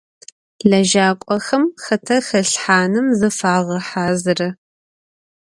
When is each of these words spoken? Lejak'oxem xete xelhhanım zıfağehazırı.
Lejak'oxem 0.69 1.63
xete 1.83 2.17
xelhhanım 2.27 3.07
zıfağehazırı. 3.19 4.49